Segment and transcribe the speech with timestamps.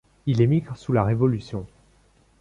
[0.25, 1.67] Il émigre sous la Révolution.